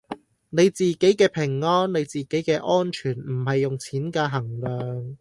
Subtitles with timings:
[0.49, 5.09] 你自己嘅平安你自己嘅安全唔係用錢㗎衡量